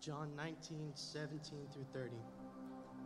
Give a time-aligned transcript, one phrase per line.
[0.00, 1.40] John 19, 17
[1.74, 2.14] through 30.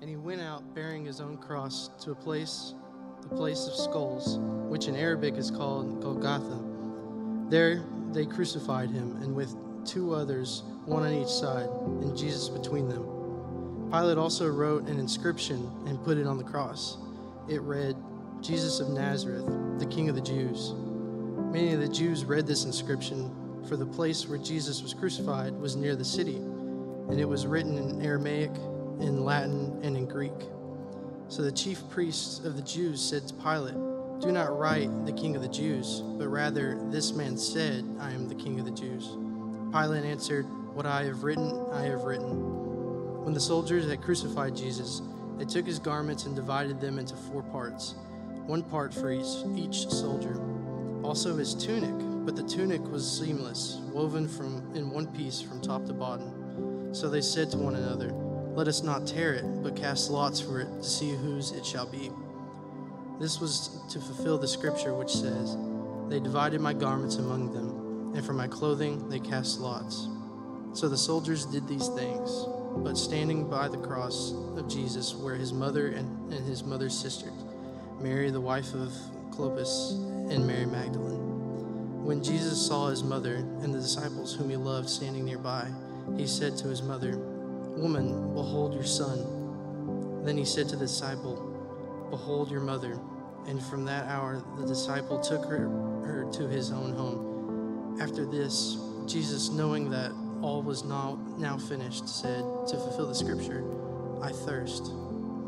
[0.00, 2.72] And he went out bearing his own cross to a place,
[3.20, 6.62] the place of skulls, which in Arabic is called Golgotha.
[7.50, 7.82] There
[8.12, 13.02] they crucified him, and with two others, one on each side, and Jesus between them.
[13.90, 16.98] Pilate also wrote an inscription and put it on the cross.
[17.48, 17.96] It read,
[18.40, 19.46] Jesus of Nazareth,
[19.80, 20.74] the King of the Jews.
[21.50, 23.34] Many of the Jews read this inscription,
[23.68, 26.40] for the place where Jesus was crucified was near the city,
[27.08, 28.50] and it was written in Aramaic,
[29.00, 30.32] in Latin, and in Greek.
[31.28, 33.74] So the chief priests of the Jews said to Pilate,
[34.20, 38.28] Do not write the King of the Jews, but rather, this man said, I am
[38.28, 39.16] the King of the Jews.
[39.72, 43.24] Pilate answered, What I have written, I have written.
[43.24, 45.02] When the soldiers had crucified Jesus,
[45.38, 47.96] they took his garments and divided them into four parts,
[48.46, 50.40] one part for each, each soldier.
[51.02, 55.84] Also his tunic, but the tunic was seamless, woven from in one piece from top
[55.86, 56.43] to bottom.
[56.94, 58.12] So they said to one another,
[58.54, 61.86] Let us not tear it, but cast lots for it to see whose it shall
[61.86, 62.12] be.
[63.18, 65.56] This was to fulfill the scripture which says,
[66.08, 70.08] They divided my garments among them, and for my clothing they cast lots.
[70.72, 75.52] So the soldiers did these things, but standing by the cross of Jesus were his
[75.52, 77.32] mother and, and his mother's sister,
[78.00, 78.92] Mary, the wife of
[79.32, 79.94] Clopas,
[80.32, 82.04] and Mary Magdalene.
[82.04, 85.68] When Jesus saw his mother and the disciples whom he loved standing nearby,
[86.16, 87.16] he said to his mother,
[87.76, 90.22] Woman, behold your son.
[90.24, 91.36] Then he said to the disciple,
[92.10, 92.98] Behold your mother.
[93.46, 95.68] And from that hour the disciple took her,
[96.04, 97.98] her to his own home.
[98.00, 103.64] After this, Jesus, knowing that all was now, now finished, said, to fulfill the scripture,
[104.22, 104.92] I thirst.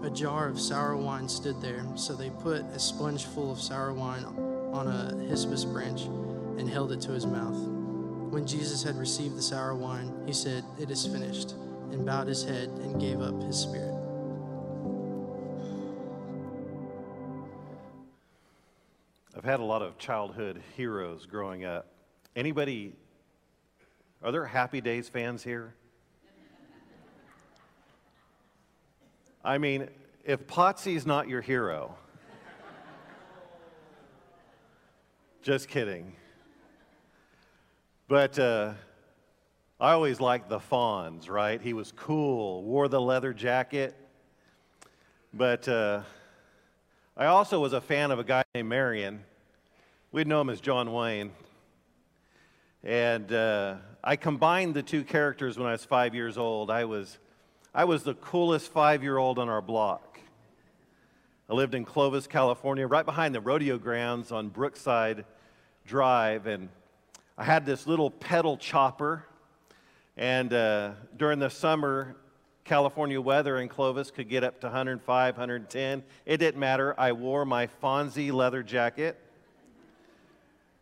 [0.02, 3.92] A jar of sour wine stood there, so they put a sponge full of sour
[3.92, 4.24] wine
[4.72, 6.02] on a hyssop branch
[6.58, 7.75] and held it to his mouth.
[8.30, 11.52] When Jesus had received the sour wine, he said, It is finished,
[11.92, 13.94] and bowed his head and gave up his spirit.
[19.36, 21.86] I've had a lot of childhood heroes growing up.
[22.34, 22.94] Anybody,
[24.22, 25.74] are there Happy Days fans here?
[29.44, 29.88] I mean,
[30.24, 31.94] if Potsy's not your hero,
[35.42, 36.12] just kidding.
[38.08, 38.74] But uh,
[39.80, 41.60] I always liked the Fonz, right?
[41.60, 43.96] He was cool, wore the leather jacket.
[45.34, 46.02] But uh,
[47.16, 49.24] I also was a fan of a guy named Marion.
[50.12, 51.32] We'd know him as John Wayne.
[52.84, 56.70] And uh, I combined the two characters when I was five years old.
[56.70, 57.18] I was,
[57.74, 60.20] I was the coolest five year old on our block.
[61.50, 65.24] I lived in Clovis, California, right behind the rodeo grounds on Brookside
[65.84, 66.46] Drive.
[66.46, 66.68] And
[67.38, 69.24] I had this little pedal chopper.
[70.16, 72.16] And uh, during the summer,
[72.64, 76.02] California weather in Clovis could get up to 105, 110.
[76.24, 76.98] It didn't matter.
[76.98, 79.20] I wore my Fonzie leather jacket.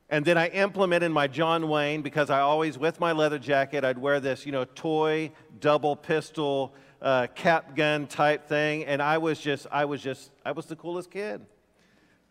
[0.09, 3.99] And then I implemented my John Wayne because I always, with my leather jacket, I'd
[3.99, 6.73] wear this, you know, toy double pistol
[7.03, 8.85] uh, cap gun type thing.
[8.85, 11.45] And I was just, I was just, I was the coolest kid.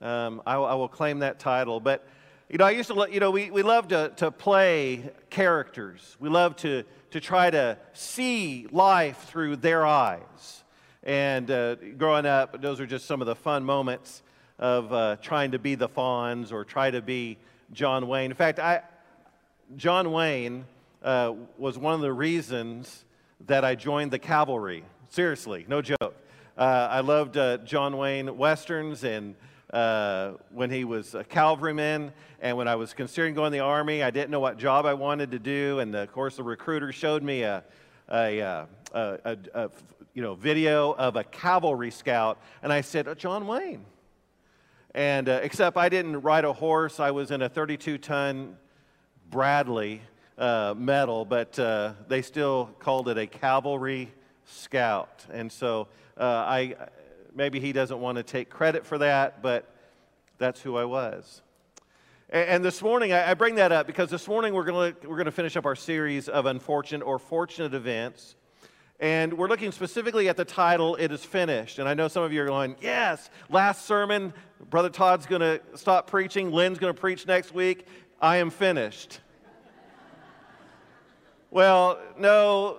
[0.01, 1.81] Um, I, I will claim that title.
[1.81, 2.07] But,
[2.49, 6.17] you know, I used to, you know, we, we love to, to play characters.
[6.19, 10.63] We love to, to try to see life through their eyes.
[11.03, 14.21] And uh, growing up, those are just some of the fun moments
[14.59, 17.37] of uh, trying to be the Fonz or try to be
[17.71, 18.31] John Wayne.
[18.31, 18.81] In fact, I,
[19.75, 20.65] John Wayne
[21.01, 23.05] uh, was one of the reasons
[23.47, 24.83] that I joined the cavalry.
[25.09, 26.15] Seriously, no joke.
[26.57, 29.35] Uh, I loved uh, John Wayne westerns and
[29.73, 34.03] uh, when he was a cavalryman and when I was considering going to the army,
[34.03, 35.79] I didn't know what job I wanted to do.
[35.79, 37.63] And of course, the recruiter showed me a,
[38.09, 39.69] a, uh, a, a, a
[40.13, 43.83] you know, video of a cavalry scout, and I said, uh, John Wayne.
[44.93, 48.57] And uh, except I didn't ride a horse, I was in a 32 ton
[49.31, 50.01] Bradley
[50.37, 54.13] uh, medal, but uh, they still called it a cavalry
[54.45, 55.25] scout.
[55.31, 56.75] And so uh, I,
[57.35, 59.69] maybe he doesn't want to take credit for that, but
[60.37, 61.41] that's who I was.
[62.29, 65.15] And, and this morning, I, I, bring that up because this morning we're going we're
[65.15, 68.35] going to finish up our series of unfortunate or fortunate events.
[68.99, 71.79] And we're looking specifically at the title, It Is Finished.
[71.79, 74.33] And I know some of you are going, Yes, last sermon,
[74.69, 76.51] Brother Todd's going to stop preaching.
[76.51, 77.85] Lynn's going to preach next week.
[78.21, 79.19] I am finished.
[81.51, 82.77] well, no,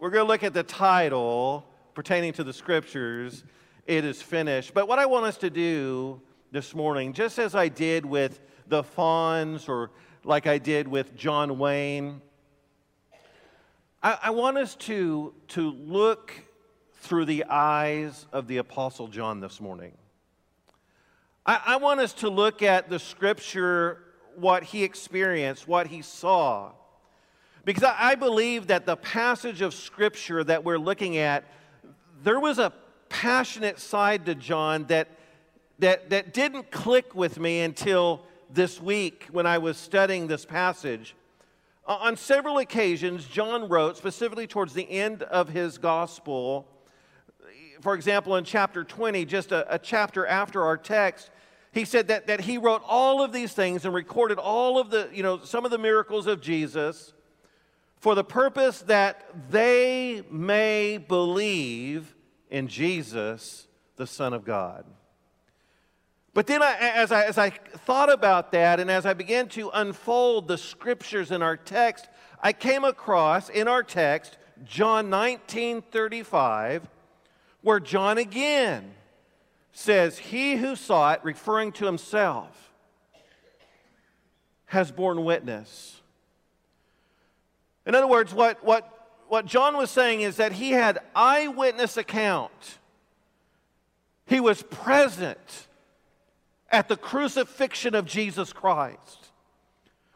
[0.00, 1.64] we're going to look at the title
[1.94, 3.42] pertaining to the scriptures,
[3.88, 4.74] It Is Finished.
[4.74, 6.20] But what I want us to do
[6.52, 9.90] this morning, just as I did with the Fonz or
[10.24, 12.20] like I did with John Wayne,
[14.02, 16.34] I, I want us to, to look
[16.96, 19.96] through the eyes of the Apostle John this morning.
[21.46, 24.02] I, I want us to look at the scripture,
[24.36, 26.72] what he experienced, what he saw.
[27.64, 31.44] Because I, I believe that the passage of scripture that we're looking at,
[32.22, 32.70] there was a
[33.08, 35.08] passionate side to John that,
[35.78, 41.14] that, that didn't click with me until this week when I was studying this passage.
[41.86, 46.66] On several occasions, John wrote, specifically towards the end of his gospel,
[47.80, 51.30] for example, in chapter 20, just a, a, chapter after our text,
[51.72, 55.08] he said that, that he wrote all of these things and recorded all of the,
[55.12, 57.12] you know, some of the miracles of Jesus
[58.00, 62.14] for the purpose that they may believe
[62.50, 63.66] in Jesus,
[63.96, 64.84] the Son of God.
[66.34, 69.70] But then, I, as, I, as I thought about that and as I began to
[69.74, 72.08] unfold the scriptures in our text,
[72.40, 76.88] I came across in our text John 19 35,
[77.62, 78.92] where John again
[79.72, 82.72] says, He who saw it, referring to himself,
[84.66, 86.00] has borne witness.
[87.86, 88.97] In other words, what, what,
[89.28, 92.78] what John was saying is that he had eyewitness account.
[94.26, 95.66] He was present
[96.70, 99.28] at the crucifixion of Jesus Christ.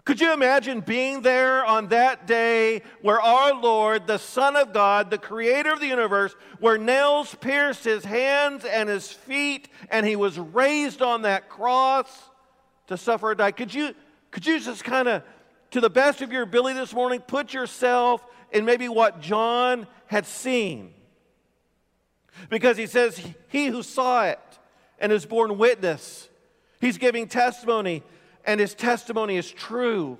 [0.05, 5.11] Could you imagine being there on that day where our Lord, the Son of God,
[5.11, 10.17] the creator of the universe, where nails pierced his hands and his feet, and he
[10.17, 12.09] was raised on that cross
[12.89, 13.53] to suffer or die?
[13.53, 13.95] Could you,
[14.33, 15.23] could you just kind of,
[15.71, 20.27] to the best of your ability this morning, put yourself in maybe what John had
[20.27, 20.95] seen?
[22.49, 24.41] Because he says, He who saw it
[24.99, 26.29] and is borne witness,
[26.81, 28.03] he's giving testimony
[28.45, 30.19] and his testimony is true.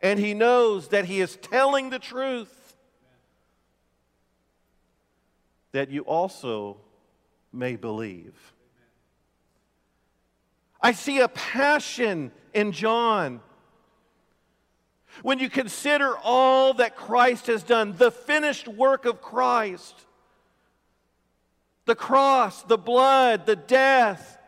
[0.00, 2.76] And he knows that he is telling the truth,
[5.72, 6.78] that you also
[7.52, 8.34] may believe.
[10.80, 13.40] I see a passion in John.
[15.22, 19.94] When you consider all that Christ has done, the finished work of Christ,
[21.86, 24.38] the cross, the blood, the death,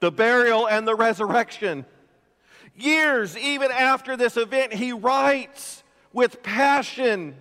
[0.00, 1.84] the burial, and the resurrection.
[2.76, 7.36] Years even after this event, he writes with passion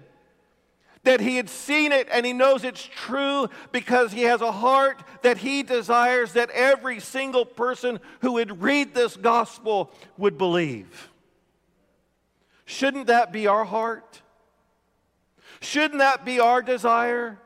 [1.03, 5.01] that he had seen it and he knows it's true because he has a heart
[5.21, 11.09] that he desires that every single person who would read this gospel would believe.
[12.69, 14.21] Shouldn't that be our heart?
[15.59, 17.39] Shouldn't that be our desire?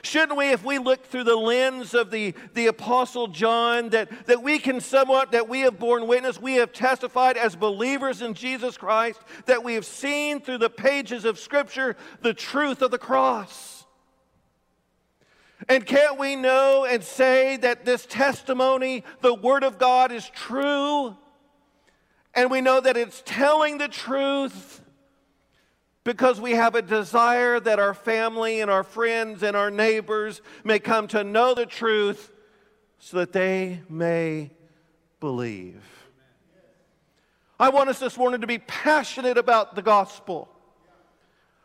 [0.00, 4.42] Shouldn't we, if we look through the lens of the, the Apostle John, that, that
[4.42, 8.78] we can somewhat, that we have borne witness, we have testified as believers in Jesus
[8.78, 13.84] Christ, that we have seen through the pages of Scripture the truth of the cross?
[15.68, 21.18] And can't we know and say that this testimony, the Word of God, is true?
[22.34, 24.80] And we know that it's telling the truth
[26.04, 30.78] because we have a desire that our family and our friends and our neighbors may
[30.78, 32.32] come to know the truth
[32.98, 34.50] so that they may
[35.18, 35.82] believe.
[37.58, 40.48] I want us this morning to be passionate about the gospel.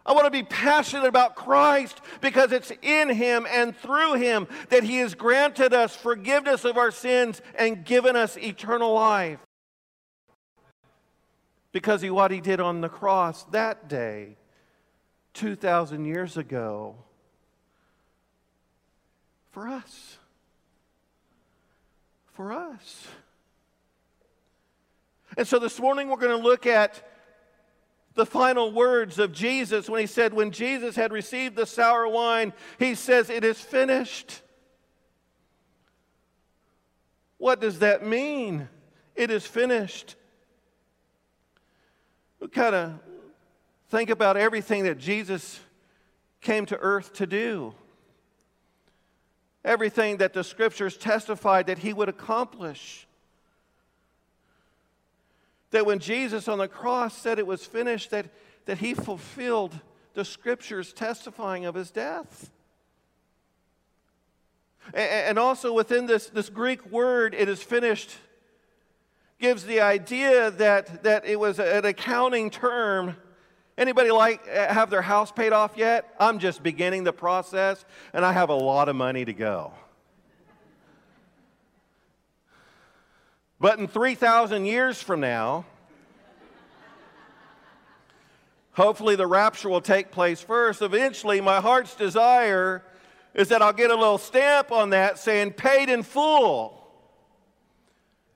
[0.06, 4.84] I want to be passionate about Christ because it's in Him and through Him that
[4.84, 9.40] He has granted us forgiveness of our sins and given us eternal life
[11.76, 14.38] because of what he did on the cross that day,
[15.34, 16.96] 2,000 years ago,
[19.52, 20.18] for us.
[22.32, 23.08] For us.
[25.36, 27.06] And so this morning we're going to look at
[28.14, 32.54] the final words of Jesus when he said, When Jesus had received the sour wine,
[32.80, 34.42] he says, It is finished.
[37.38, 38.70] What does that mean?
[39.14, 40.16] It is finished
[42.48, 42.94] kind of
[43.90, 45.60] think about everything that Jesus
[46.42, 47.74] came to earth to do,
[49.64, 53.08] everything that the scriptures testified that he would accomplish.
[55.72, 58.28] That when Jesus on the cross said it was finished, that,
[58.66, 59.80] that he fulfilled
[60.14, 62.52] the scriptures testifying of his death.
[64.94, 68.12] And also within this, this Greek word, it is finished,
[69.40, 73.16] gives the idea that, that it was an accounting term.
[73.78, 76.14] Anybody like eh, have their house paid off yet?
[76.20, 79.74] I'm just beginning the process and I have a lot of money to go.
[83.60, 85.66] But in 3,000 years from now,
[88.76, 90.82] Hopefully, the rapture will take place first.
[90.82, 92.84] Eventually, my heart's desire
[93.34, 96.85] is that I'll get a little stamp on that saying paid in full.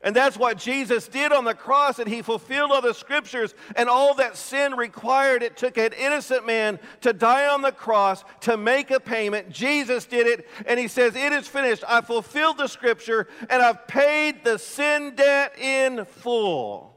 [0.02, 3.90] And that's what Jesus did on the cross, and he fulfilled all the scriptures and
[3.90, 5.44] all that sin required.
[5.44, 9.50] It took an innocent man to die on the cross to make a payment.
[9.50, 11.84] Jesus did it, and he says, It is finished.
[11.86, 16.96] I fulfilled the scripture, and I've paid the sin debt in full.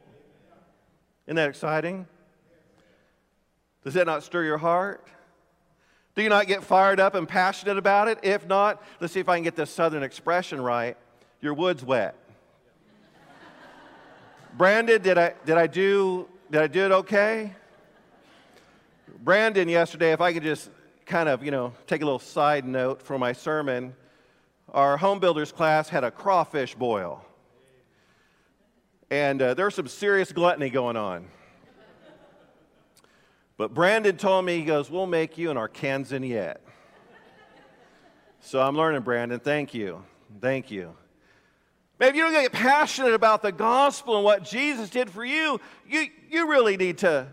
[1.27, 2.07] Isn't that exciting?
[3.83, 5.05] Does that not stir your heart?
[6.15, 8.21] Do you not get fired up and passionate about it?
[8.23, 10.97] If not, let's see if I can get this southern expression right.
[11.41, 12.15] Your wood's wet.
[14.57, 17.55] Brandon, did I, did I do did I do it okay?
[19.25, 20.69] Brandon yesterday, if I could just
[21.07, 23.95] kind of, you know, take a little side note for my sermon,
[24.69, 27.25] our home builders class had a crawfish boil.
[29.11, 31.29] And uh, there was some serious gluttony going on.
[33.57, 36.61] But Brandon told me, he goes, We'll make you an Arkansan yet.
[38.41, 39.41] So I'm learning, Brandon.
[39.41, 40.05] Thank you.
[40.41, 40.95] Thank you.
[42.03, 45.61] Maybe you don't get passionate about the gospel and what Jesus did for you.
[45.89, 47.29] You, you really need to,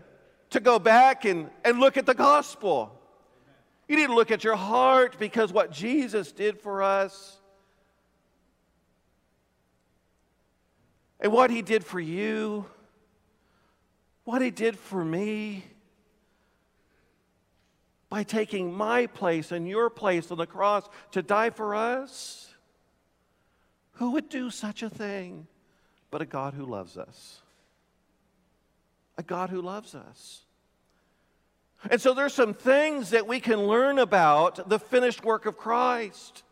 [0.50, 2.96] to go back and, and look at the gospel.
[3.88, 7.36] You need to look at your heart because what Jesus did for us
[11.18, 12.64] and what he did for you,
[14.22, 15.64] what he did for me
[18.08, 22.49] by taking my place and your place on the cross to die for us.
[24.00, 25.46] Who would do such a thing
[26.10, 27.42] but a God who loves us?
[29.18, 30.40] A God who loves us.
[31.90, 36.44] And so there's some things that we can learn about the finished work of Christ.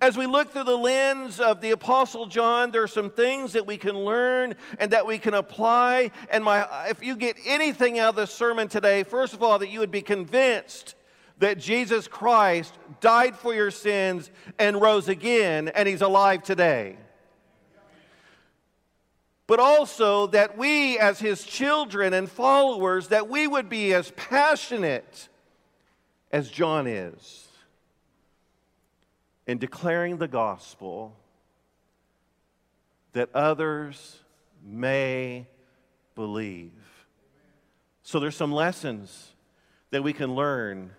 [0.00, 3.64] As we look through the lens of the Apostle John, there are some things that
[3.64, 6.10] we can learn and that we can apply.
[6.28, 9.70] And my, if you get anything out of this sermon today, first of all, that
[9.70, 10.96] you would be convinced
[11.38, 16.96] that Jesus Christ died for your sins and rose again, and he's alive today.
[19.46, 25.28] But also that we, as his children and followers, that we would be as passionate
[26.30, 27.46] as John is
[29.46, 31.16] in declaring the gospel
[33.12, 34.20] that others
[34.62, 35.46] may
[36.14, 36.72] believe.
[38.02, 39.32] So there's some lessons
[39.90, 40.90] that we can learn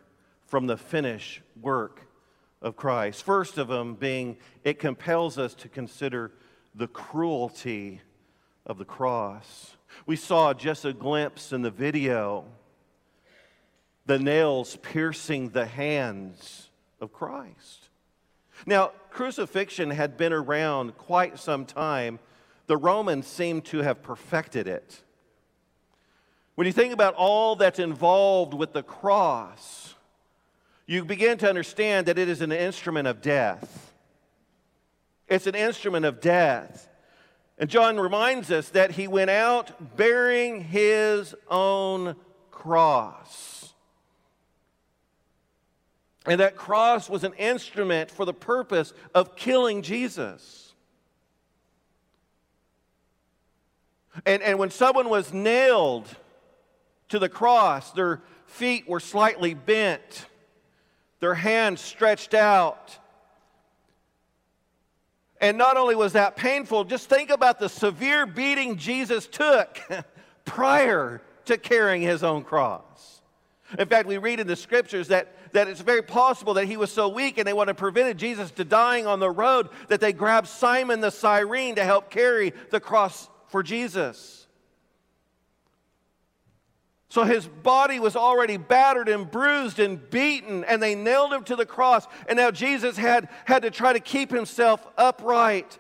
[0.49, 2.01] from the finished work
[2.61, 3.23] of Christ.
[3.23, 6.31] First of them being, it compels us to consider
[6.75, 8.01] the cruelty
[8.65, 9.77] of the cross.
[10.05, 12.45] We saw just a glimpse in the video
[14.05, 17.89] the nails piercing the hands of Christ.
[18.65, 22.17] Now, crucifixion had been around quite some time.
[22.65, 25.03] The Romans seem to have perfected it.
[26.55, 29.93] When you think about all that's involved with the cross,
[30.89, 33.93] you begin to understand that it is an instrument of death.
[35.27, 36.89] It's an instrument of death.
[37.59, 42.15] And John reminds us that he went out bearing his own
[42.49, 43.71] cross.
[46.25, 50.73] And that cross was an instrument for the purpose of killing Jesus.
[54.25, 56.07] And, and when someone was nailed
[57.09, 60.25] to the cross, their feet were slightly bent
[61.19, 62.97] their hands stretched out.
[65.41, 69.79] And not only was that painful, just think about the severe beating Jesus took
[70.45, 73.21] prior to carrying his own cross.
[73.77, 76.91] In fact, we read in the scriptures that, that it's very possible that he was
[76.91, 80.11] so weak and they wanted to prevent Jesus to dying on the road that they
[80.11, 84.38] grabbed Simon the Cyrene to help carry the cross for Jesus.
[87.09, 91.55] So his body was already battered and bruised and beaten, and they nailed him to
[91.55, 92.05] the cross.
[92.27, 95.79] And now Jesus had, had to try to keep himself upright.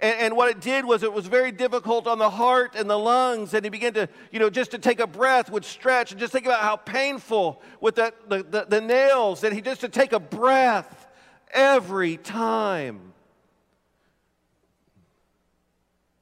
[0.00, 2.98] And, and, what it did was it was very difficult on the heart and the
[2.98, 3.52] lungs.
[3.52, 6.12] And he began to, you know, just to take a breath would stretch.
[6.12, 9.82] And just think about how painful with the, the, the, the nails that he just
[9.82, 11.06] to take a breath
[11.50, 13.12] every time.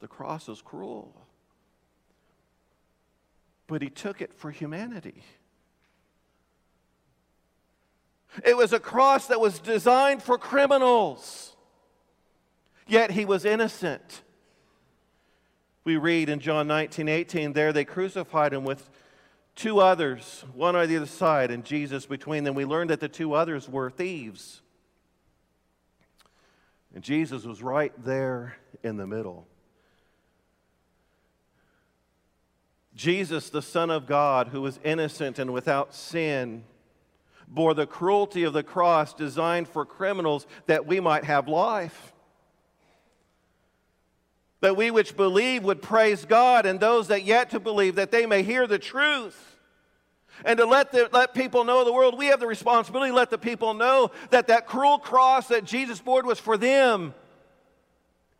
[0.01, 1.15] The cross is cruel
[3.69, 5.23] but he took it for humanity.
[8.43, 11.55] It was a cross that was designed for criminals,
[12.87, 14.23] yet he was innocent.
[15.83, 18.89] We read in John 19 18, there they crucified him with
[19.55, 22.55] two others, one on the other side, and Jesus between them.
[22.55, 24.61] We learned that the two others were thieves.
[26.93, 29.47] And Jesus was right there in the middle.
[32.99, 36.65] Jesus, the Son of God, who was innocent and without sin,
[37.47, 42.11] bore the cruelty of the cross designed for criminals that we might have life.
[44.59, 48.25] That we which believe would praise God, and those that yet to believe, that they
[48.25, 49.57] may hear the truth.
[50.43, 53.29] And to let, the, let people know the world, we have the responsibility to let
[53.29, 57.13] the people know that that cruel cross that Jesus bore was for them.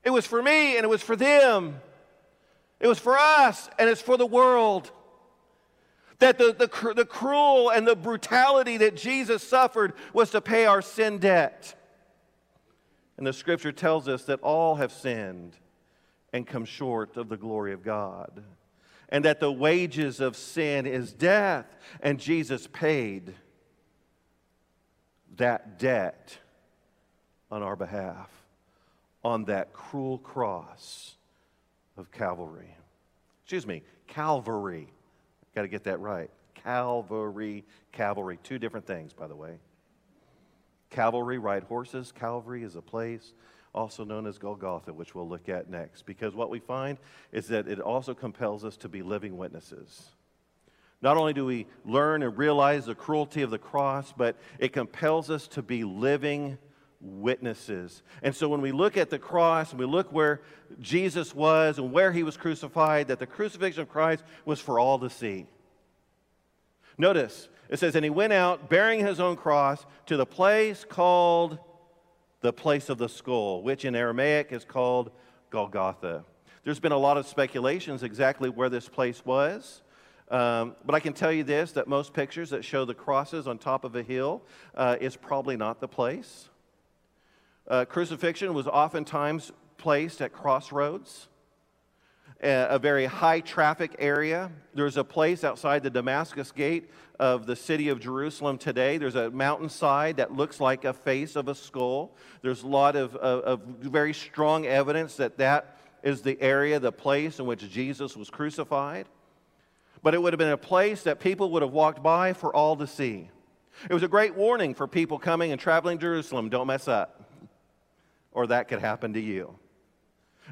[0.04, 1.80] It was for me, and it was for them.
[2.80, 4.92] It was for us, and it's for the world.
[6.20, 10.82] That the, the, the cruel and the brutality that Jesus suffered was to pay our
[10.82, 11.76] sin debt.
[13.18, 15.56] And the scripture tells us that all have sinned
[16.32, 18.44] and come short of the glory of God.
[19.10, 21.66] And that the wages of sin is death,
[22.00, 23.34] and Jesus paid
[25.38, 26.38] that debt
[27.50, 28.30] on our behalf
[29.24, 31.16] on that cruel cross
[32.00, 32.76] of Calvary.
[33.44, 34.88] Excuse me, Calvary.
[35.54, 36.30] Got to get that right.
[36.56, 38.40] Calvary, cavalry.
[38.44, 39.60] Two different things, by the way.
[40.90, 42.12] Cavalry ride horses.
[42.12, 43.34] Calvary is a place
[43.74, 46.06] also known as Golgotha, which we'll look at next.
[46.06, 46.98] Because what we find
[47.32, 50.10] is that it also compels us to be living witnesses.
[51.02, 55.30] Not only do we learn and realize the cruelty of the cross, but it compels
[55.30, 56.58] us to be living
[57.02, 58.04] witnesses.
[58.22, 60.42] And so when we look at the cross and we look where
[60.80, 65.00] Jesus was and where he was crucified, that the crucifixion of Christ was for all
[65.00, 65.48] to see.
[66.98, 71.60] Notice, it says, And he went out bearing his own cross to the place called
[72.42, 75.12] the place of the skull, which in Aramaic is called
[75.50, 76.24] Golgotha.
[76.64, 79.82] There's been a lot of speculations exactly where this place was.
[80.30, 83.58] Um, but I can tell you this that most pictures that show the crosses on
[83.58, 84.44] top of a hill
[84.76, 86.50] uh, is probably not the place.
[87.70, 91.28] Uh, crucifixion was oftentimes placed at crossroads,
[92.42, 94.52] a, very high traffic area.
[94.74, 98.98] There's a place outside the Damascus gate of the city of Jerusalem today.
[98.98, 102.16] There's a mountainside that looks like a face of a skull.
[102.42, 106.92] There's a lot of, of, of very strong evidence that that is the area, the
[106.92, 109.08] place in which Jesus was crucified.
[110.02, 112.78] But it would have been a place that people would have walked by for all
[112.78, 113.30] to see.
[113.90, 117.19] It was a great warning for people coming and traveling Jerusalem don't mess up
[118.32, 119.56] or that could happen to you.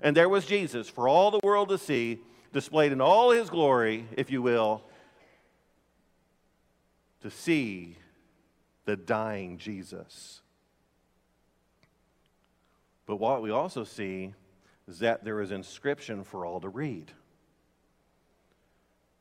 [0.02, 2.20] And there was Jesus for all the world to see,
[2.54, 4.84] displayed in all his glory, if you will,
[7.22, 7.98] to see
[8.86, 10.42] the dying Jesus.
[13.06, 14.34] But what we also see
[14.88, 17.12] is that there is inscription for all to read.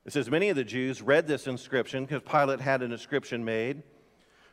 [0.05, 3.83] It says many of the Jews read this inscription because Pilate had an inscription made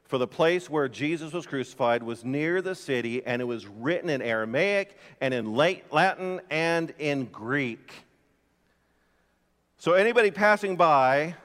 [0.05, 4.09] for the place where Jesus was crucified was near the city, and it was written
[4.09, 7.91] in Aramaic and in Latin and in Greek.
[9.77, 11.35] So anybody passing by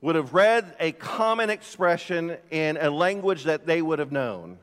[0.00, 4.58] would have read a common expression in a language that they would have known.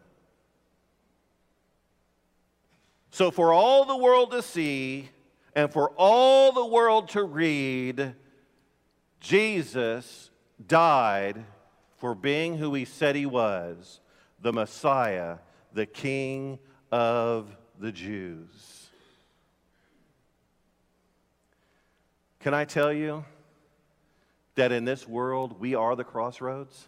[3.12, 5.10] So, for all the world to see
[5.56, 8.14] and for all the world to read,
[9.20, 10.30] Jesus
[10.66, 11.44] died
[11.98, 14.00] for being who he said he was
[14.40, 15.38] the Messiah,
[15.74, 16.60] the King
[16.92, 18.90] of the Jews.
[22.40, 23.26] Can I tell you
[24.56, 26.88] that in this world we are the crossroads?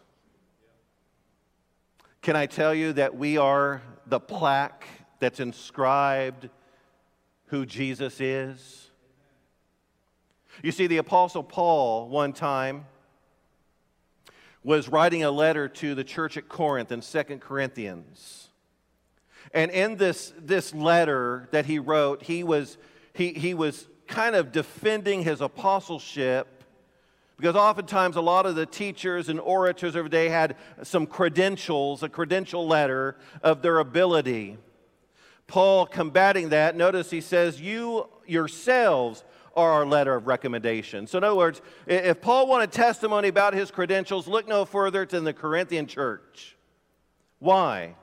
[2.22, 4.86] Can I tell you that we are the plaque
[5.19, 6.50] that's inscribed
[7.48, 8.91] who Jesus is?
[10.62, 12.86] You see, the Apostle Paul, one time,
[14.63, 18.50] was writing a letter to the church at Corinth in Second Corinthians.
[19.54, 22.78] And in this, this letter that he wrote, he was,
[23.13, 26.60] he, he was kind of defending his apostleship
[27.38, 32.04] because oftentimes a lot of the teachers and orators of the day had some credentials,
[32.04, 34.58] a credential letter of their ability.
[35.48, 39.24] Paul combating that, notice he says, You yourselves
[39.60, 41.06] are our letter of recommendation.
[41.06, 45.24] So, in other words, if Paul wanted testimony about his credentials, look no further than
[45.24, 46.56] the Corinthian church.
[47.39, 47.95] Why?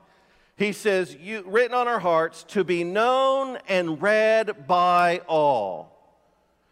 [0.55, 5.93] He says, you, written on our hearts to be known and read by all.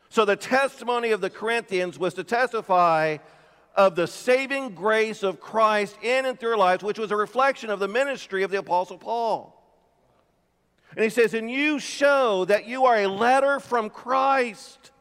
[0.10, 3.18] So, the testimony of the Corinthians was to testify
[3.76, 7.70] of the saving grace of Christ in and through their lives, which was a reflection
[7.70, 9.52] of the ministry of the Apostle Paul.
[10.96, 14.92] And he says, And you show that you are a letter from Christ,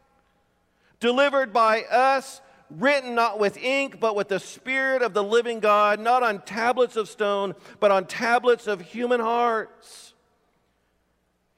[1.01, 6.01] delivered by us, written not with ink, but with the Spirit of the living God,
[6.01, 10.15] not on tablets of stone, but on tablets of human hearts.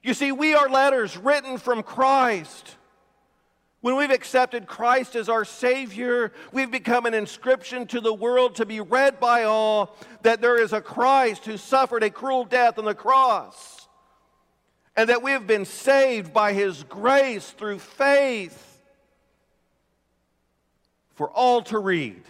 [0.03, 2.77] You see, we are letters written from Christ.
[3.81, 8.67] When we've accepted Christ as our Savior, we've become an inscription to the world to
[8.67, 12.85] be read by all that there is a Christ who suffered a cruel death on
[12.85, 13.76] the cross,
[14.97, 18.81] and that we have been saved by His grace through faith
[21.15, 22.23] for all to read,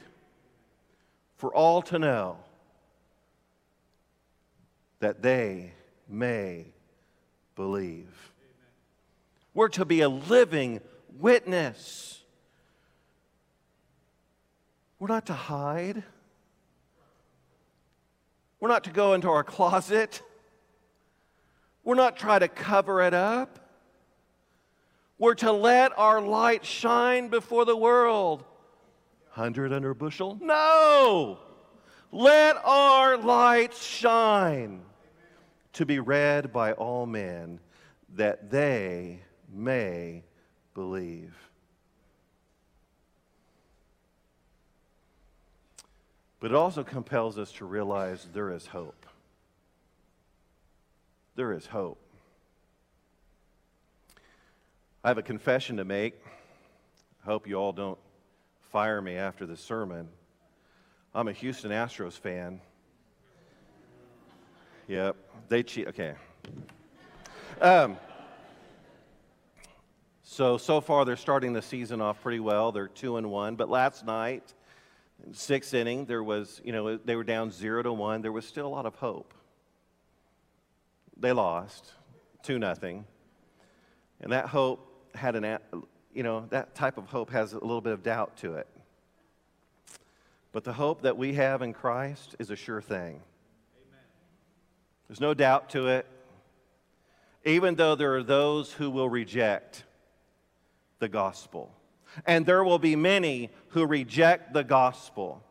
[1.37, 2.39] for all to know,
[5.01, 5.73] that they
[6.09, 6.67] may
[7.55, 8.33] believe.
[9.55, 10.81] We're to be a living
[11.19, 12.23] witness.
[14.99, 16.03] We're not to hide.
[18.61, 20.23] We're not to go into our closet.
[21.87, 23.61] We're not trying to cover it up.
[25.19, 28.45] We're to let our light shine before the world.
[29.31, 30.37] Hundred under a bushel?
[30.43, 31.39] No!
[32.11, 34.83] Let our light shine
[35.75, 37.61] to be read by all men,
[38.17, 40.25] that they may
[40.75, 41.37] believe.
[46.41, 49.06] But it also compels us to realize there is hope.
[51.37, 51.99] There is hope.
[55.05, 56.15] I have a confession to make.
[57.23, 57.99] I hope you all don't
[58.73, 60.09] fire me after the sermon.
[61.15, 62.63] I'm a Houston Astros fan.
[64.89, 65.17] Yep,
[65.49, 65.89] they cheat.
[65.89, 66.15] Okay.
[67.61, 67.99] Um,
[70.23, 72.73] so, so far they're starting the season off pretty well.
[72.73, 73.57] They're two and one.
[73.57, 74.55] But last night,
[75.33, 78.23] sixth inning, there was, you know, they were down zero to one.
[78.23, 79.35] There was still a lot of hope.
[81.17, 81.93] They lost
[82.43, 83.05] two nothing.
[84.21, 85.59] And that hope had an,
[86.15, 88.67] you know, that type of hope has a little bit of doubt to it.
[90.53, 93.21] But the hope that we have in Christ is a sure thing.
[93.21, 94.01] Amen.
[95.09, 96.07] There's no doubt to it.
[97.45, 99.85] Even though there are those who will reject
[100.99, 101.73] the gospel.
[102.25, 105.43] And there will be many who reject the gospel.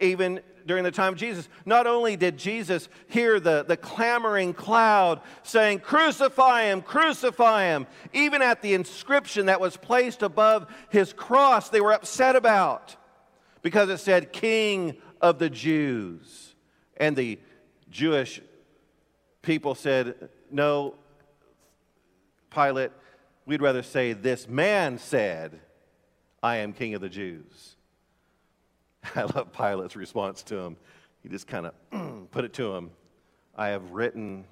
[0.00, 5.20] Even during the time of Jesus, not only did Jesus hear the, the clamoring cloud
[5.42, 11.68] saying, Crucify him, crucify him, even at the inscription that was placed above his cross,
[11.68, 12.96] they were upset about
[13.62, 16.54] because it said, King of the Jews.
[16.96, 17.38] And the
[17.90, 18.40] Jewish
[19.42, 20.94] people said, No,
[22.50, 22.90] Pilate,
[23.46, 25.60] We'd rather say, This man said,
[26.42, 27.75] I am king of the Jews.
[29.14, 30.76] I love Pilate's response to him.
[31.22, 32.90] He just kind of put it to him
[33.56, 34.44] I have written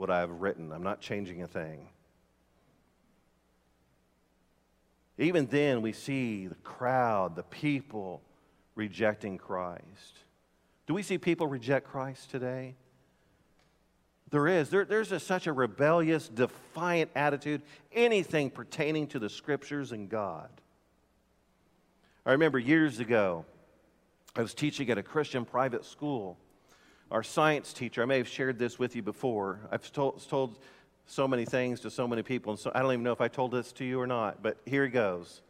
[0.00, 1.86] what I have written, I'm not changing a thing.
[5.18, 8.22] Even then, we see the crowd, the people
[8.74, 10.20] rejecting Christ.
[10.86, 12.76] Do we see people reject Christ today?
[14.30, 14.70] There is.
[14.70, 17.60] There, there's a, such a rebellious, defiant attitude,
[17.92, 20.48] anything pertaining to the scriptures and God.
[22.24, 23.44] I remember years ago,
[24.36, 26.38] I was teaching at a Christian private school.
[27.10, 29.60] Our science teacher, I may have shared this with you before.
[29.72, 30.58] I've told, told
[31.06, 33.26] so many things to so many people, and so I don't even know if I
[33.26, 35.42] told this to you or not, but here he goes.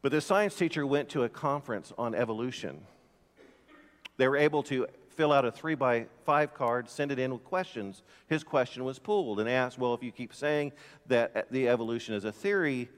[0.00, 2.80] But the science teacher went to a conference on evolution.
[4.16, 7.42] They were able to fill out a three by five card, send it in with
[7.42, 8.04] questions.
[8.28, 10.70] His question was pooled and asked, well, if you keep saying
[11.08, 12.88] that uh, the evolution is a theory,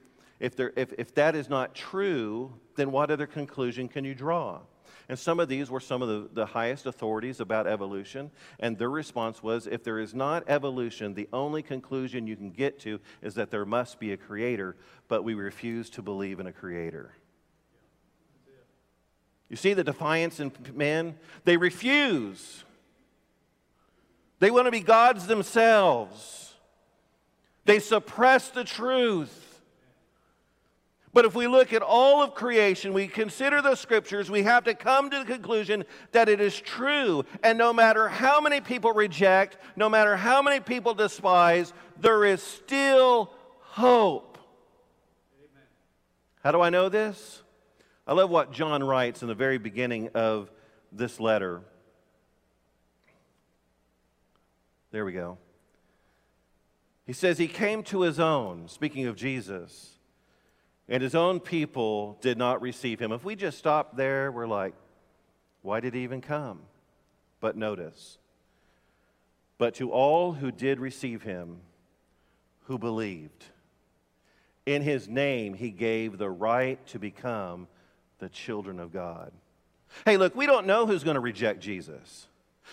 [0.40, 4.61] if, there, if, if that is not true, then what other conclusion can you draw?
[5.09, 8.31] And some of these were some of the, the highest authorities about evolution.
[8.61, 12.79] And their response was if there is not evolution, the only conclusion you can get
[12.81, 14.76] to is that there must be a creator,
[15.09, 17.12] but we refuse to believe in a creator.
[19.48, 21.16] You see the defiance in men?
[21.44, 22.62] They refuse.
[24.38, 26.55] They want to be gods themselves.
[27.64, 29.49] They suppress the truth.
[31.12, 34.75] But if we look at all of creation, we consider the scriptures, we have to
[34.75, 37.25] come to the conclusion that it is true.
[37.42, 42.40] And no matter how many people reject, no matter how many people despise, there is
[42.40, 44.38] still hope.
[45.37, 45.64] Amen.
[46.44, 47.42] How do I know this?
[48.07, 50.51] I love what John writes in the very beginning of
[50.92, 51.62] this letter.
[54.92, 55.38] There we go.
[57.05, 59.99] He says, He came to His own, speaking of Jesus,
[60.90, 63.12] and His own people did not receive Him.
[63.12, 64.74] If we just stop there, we're like,
[65.62, 66.61] why did He even come?
[67.40, 68.18] But notice,
[69.57, 71.59] but to all who did receive Him,
[72.64, 73.44] who believed,
[74.66, 77.68] in His name He gave the right to become
[78.18, 79.33] the children of God.
[80.05, 82.26] Hey, look, we don't know who's going to reject Jesus,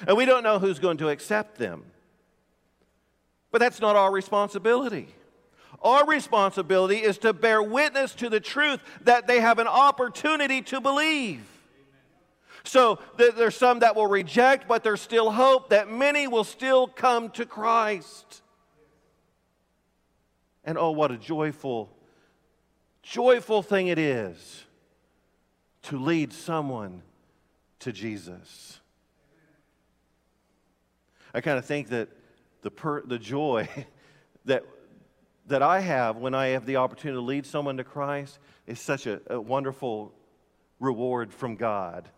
[0.07, 1.85] and we don't know who's going to accept them.
[3.51, 5.07] But that's not our responsibility.
[5.81, 10.81] Our responsibility is to bear witness to the truth that they have an opportunity to
[10.81, 11.45] believe.
[12.63, 17.29] So there's some that will reject, but there's still hope that many will still come
[17.31, 18.41] to Christ.
[20.65, 21.89] And oh, what a joyful,
[23.01, 24.65] joyful thing it is
[25.83, 27.03] to lead someone
[27.79, 28.81] to Jesus.
[31.33, 32.09] I kind of think that
[32.63, 33.69] the, per, the joy
[34.45, 34.65] that,
[35.47, 39.07] that I have when I have the opportunity to lead someone to Christ is such
[39.07, 40.13] a, a wonderful
[40.79, 42.09] reward from God.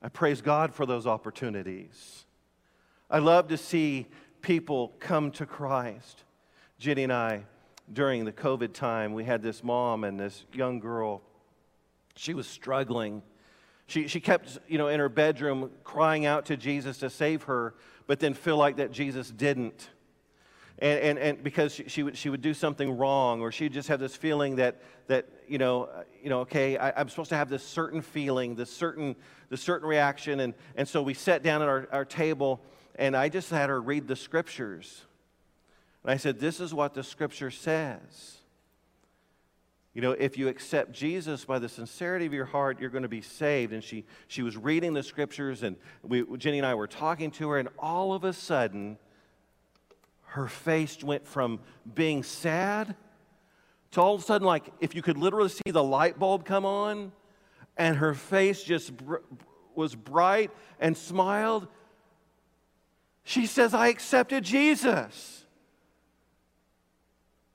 [0.00, 2.24] I praise God for those opportunities.
[3.10, 4.06] I love to see
[4.40, 6.24] people come to Christ.
[6.78, 7.44] Jenny and I,
[7.92, 11.22] during the COVID time, we had this mom and this young girl.
[12.16, 13.22] She was struggling.
[13.86, 17.74] She, she kept, you know, in her bedroom crying out to Jesus to save her,
[18.06, 19.90] but then feel like that Jesus didn't.
[20.78, 23.88] And, and, and because she, she, would, she would do something wrong, or she'd just
[23.88, 27.36] have this feeling that, that you, know, uh, you know, okay, I, am supposed to
[27.36, 29.14] have this certain feeling, this certain,
[29.48, 30.40] this certain reaction.
[30.40, 32.60] And, and so we sat down at our, our table,
[32.96, 35.02] and I just had her read the scriptures.
[36.02, 38.38] And I said, This is what the scripture says.
[39.94, 43.10] You know, if you accept Jesus by the sincerity of your heart, you're going to
[43.10, 43.74] be saved.
[43.74, 47.50] And she, she was reading the scriptures, and we, Jenny and I were talking to
[47.50, 48.96] her, and all of a sudden,
[50.32, 51.60] her face went from
[51.94, 52.96] being sad
[53.90, 56.64] to all of a sudden, like if you could literally see the light bulb come
[56.64, 57.12] on,
[57.76, 59.16] and her face just br-
[59.74, 61.68] was bright and smiled.
[63.24, 65.44] She says, I accepted Jesus.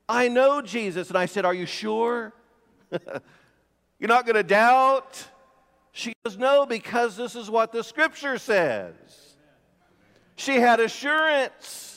[0.08, 1.10] I know Jesus.
[1.10, 2.32] And I said, Are you sure?
[2.92, 5.28] You're not going to doubt?
[5.92, 8.94] She goes, No, because this is what the scripture says.
[10.36, 11.97] She had assurance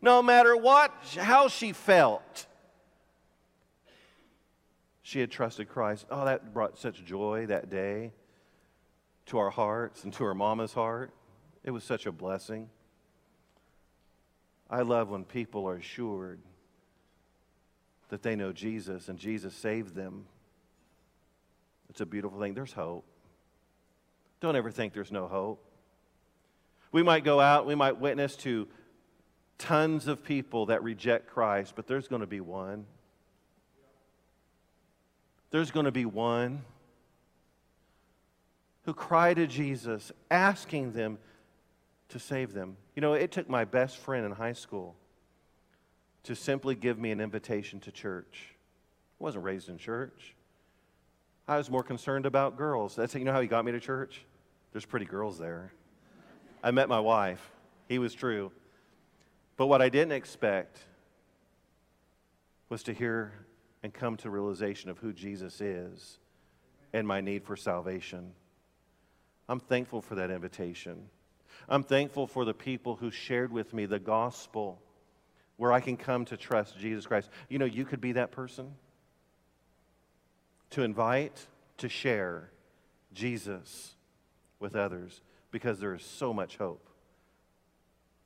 [0.00, 2.46] no matter what, how she felt.
[5.02, 6.06] She had trusted Christ.
[6.10, 8.12] Oh, that brought such joy that day
[9.26, 11.12] to our hearts and to her mama's heart.
[11.64, 12.68] It was such a blessing.
[14.68, 16.40] I love when people are assured
[18.08, 20.26] that they know Jesus and Jesus saved them.
[21.88, 22.54] It's a beautiful thing.
[22.54, 23.04] There's hope.
[24.40, 25.62] Don't ever think there's no hope.
[26.92, 28.68] We might go out, we might witness to
[29.58, 32.86] tons of people that reject Christ, but there's going to be one.
[35.50, 36.62] There's going to be one
[38.84, 41.18] who cry to Jesus, asking them
[42.08, 42.76] to save them.
[42.94, 44.94] You know, it took my best friend in high school
[46.22, 48.54] to simply give me an invitation to church.
[49.20, 50.34] I wasn't raised in church.
[51.48, 52.96] I was more concerned about girls.
[52.96, 54.24] That's you know how he got me to church?
[54.72, 55.72] There's pretty girls there.
[56.62, 57.50] I met my wife.
[57.88, 58.50] He was true.
[59.56, 60.78] But what I didn't expect
[62.68, 63.32] was to hear
[63.82, 66.18] and come to realization of who Jesus is
[66.92, 68.32] and my need for salvation.
[69.48, 71.08] I'm thankful for that invitation.
[71.68, 74.80] I'm thankful for the people who shared with me the gospel
[75.56, 77.30] where I can come to trust Jesus Christ.
[77.48, 78.72] You know, you could be that person
[80.70, 81.46] to invite,
[81.78, 82.50] to share
[83.14, 83.94] Jesus
[84.58, 86.86] with others because there is so much hope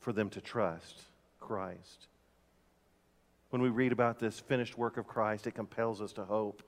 [0.00, 1.02] for them to trust
[1.40, 2.06] Christ.
[3.50, 6.62] When we read about this finished work of Christ, it compels us to hope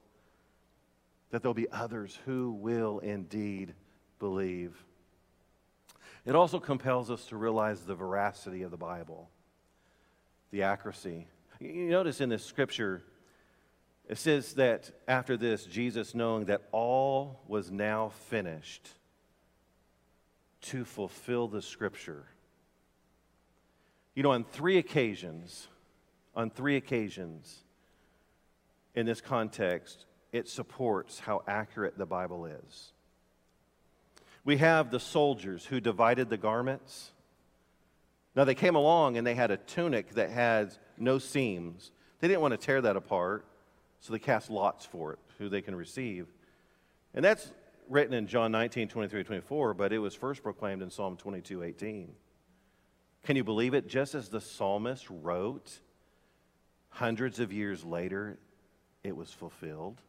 [1.31, 3.75] that there'll be others who will indeed
[4.19, 4.85] believe.
[6.25, 9.29] It also compels us to realize the veracity of the Bible
[10.53, 11.27] the accuracy.
[11.61, 13.03] You notice in this scripture,
[14.07, 18.91] it says that after this, Jesus, knowing that all was now finished,
[20.61, 22.27] to fulfill the scripture.
[24.15, 25.69] You know, on three occasions,
[26.35, 27.63] on three occasions
[28.95, 32.93] in this context, it supports how accurate the Bible is.
[34.45, 37.13] We have the soldiers who divided the garments.
[38.35, 41.93] Now, they came along and they had a tunic that had no seams.
[42.21, 43.47] They didn't want to tear that apart,
[44.01, 46.27] so they cast lots for it, who they can receive.
[47.15, 47.53] And that's
[47.89, 52.13] written in John 19, 23, 24, but it was first proclaimed in Psalm 22, 18.
[53.25, 53.87] Can you believe it?
[53.87, 55.81] Just as the psalmist wrote,
[56.89, 58.39] hundreds of years later,
[59.05, 60.01] it was fulfilled.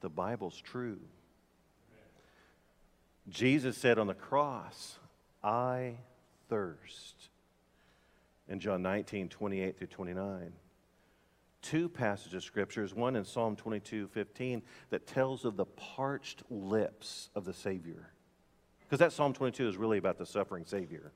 [0.00, 0.98] The Bible's true.
[3.28, 4.98] Jesus said on the cross,
[5.42, 5.96] I
[6.48, 7.28] thirst.
[8.48, 10.52] In John 19, 28 through 29.
[11.62, 17.28] Two passages of scriptures, one in Psalm 22, 15, that tells of the parched lips
[17.34, 18.12] of the Savior.
[18.90, 21.12] Because that Psalm 22 is really about the suffering Savior.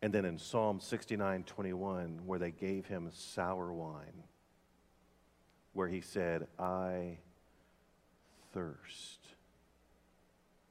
[0.00, 4.24] And then in Psalm 69 21, where they gave him sour wine,
[5.74, 7.18] where he said, I
[8.54, 9.18] thirst.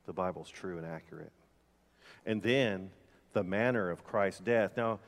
[0.07, 1.31] The Bible's true and accurate.
[2.25, 2.89] And then
[3.33, 4.71] the manner of Christ's death.
[4.75, 4.99] Now,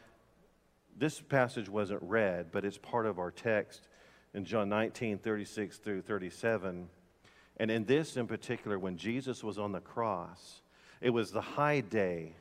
[0.99, 3.87] this passage wasn't read, but it's part of our text
[4.35, 6.89] in John 19, 36 through 37.
[7.57, 10.61] And in this in particular, when Jesus was on the cross,
[11.01, 12.33] it was the high day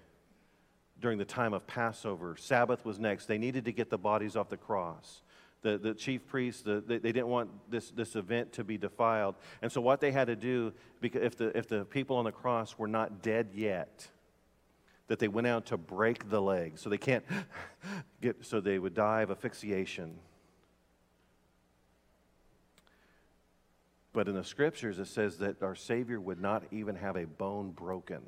[1.01, 2.37] during the time of Passover.
[2.39, 3.27] Sabbath was next.
[3.27, 5.23] They needed to get the bodies off the cross.
[5.63, 9.35] The, the chief priests, the, they, they didn't want this, this event to be defiled.
[9.63, 12.33] And so, what they had to do, because if the, if the people on the
[12.33, 14.07] cross were not dead yet,
[15.09, 16.81] that they went out to break the legs.
[16.81, 17.25] So they can't
[18.21, 20.19] get, so they would die of asphyxiation.
[24.17, 27.73] But in the scriptures, it says that our Savior would not even have a bone
[27.73, 28.23] broken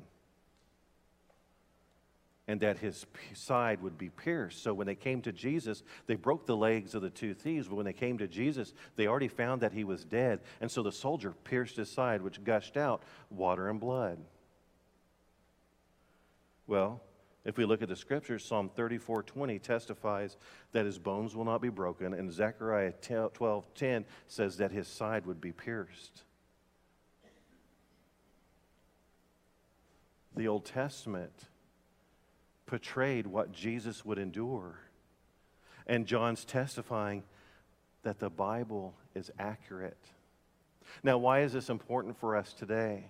[2.47, 4.61] and that his side would be pierced.
[4.61, 7.73] So when they came to Jesus, they broke the legs of the two thieves, but
[7.73, 10.41] when they came to Jesus, they already found that he was dead.
[10.61, 14.19] And so the soldier pierced his side, which gushed out water and blood.
[16.67, 17.01] Well,
[17.45, 20.37] if we look at the scriptures, Psalm 34 20 testifies
[20.71, 22.93] that his bones will not be broken, and Zechariah
[23.33, 26.23] 12 10 says that his side would be pierced.
[30.35, 31.33] The Old Testament
[32.65, 34.79] portrayed what Jesus would endure.
[35.87, 37.23] And John's testifying
[38.03, 39.97] that the Bible is accurate.
[41.03, 43.05] Now, why is this important for us today?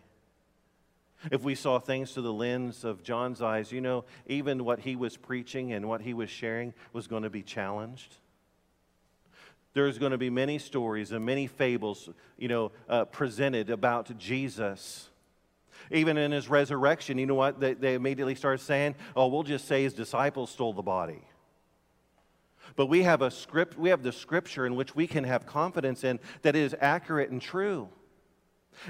[1.31, 4.95] If we saw things through the lens of John's eyes, you know, even what he
[4.95, 8.15] was preaching and what he was sharing was going to be challenged.
[9.73, 15.09] There's going to be many stories and many fables, you know, uh, presented about Jesus.
[15.91, 17.59] Even in his resurrection, you know what?
[17.59, 21.21] They, they immediately started saying, oh, we'll just say his disciples stole the body.
[22.75, 26.03] But we have a script, we have the scripture in which we can have confidence
[26.03, 27.89] in that is accurate and true.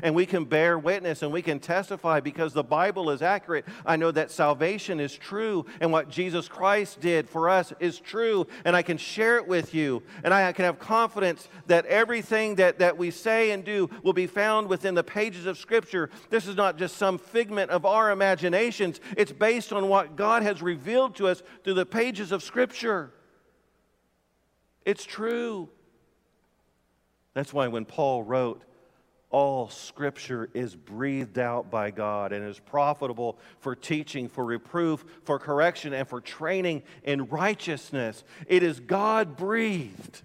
[0.04, 3.66] And we can bear witness and we can testify because the Bible is accurate.
[3.86, 8.46] I know that salvation is true and what Jesus Christ did for us is true.
[8.66, 10.04] And I can share it with you.
[10.24, 14.28] And I can have confidence that everything that, that we say and do will be
[14.28, 16.10] found within the pages of Scripture.
[16.30, 20.62] This is not just some figment of our imaginations, it's based on what God has
[20.62, 23.12] revealed to us through the pages of Scripture.
[24.86, 25.70] It's true.
[27.34, 28.64] That's why when Paul wrote,
[29.32, 35.38] all scripture is breathed out by God and is profitable for teaching, for reproof, for
[35.38, 38.24] correction, and for training in righteousness.
[38.48, 40.24] It is God breathed.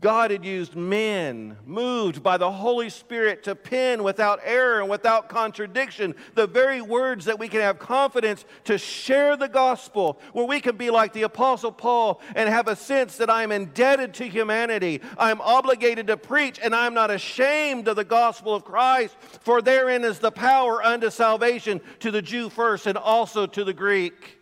[0.00, 5.28] God had used men moved by the Holy Spirit to pen without error and without
[5.28, 10.60] contradiction the very words that we can have confidence to share the gospel, where we
[10.60, 15.00] can be like the Apostle Paul and have a sense that I'm indebted to humanity.
[15.18, 20.04] I'm obligated to preach, and I'm not ashamed of the gospel of Christ, for therein
[20.04, 24.38] is the power unto salvation to the Jew first and also to the Greek.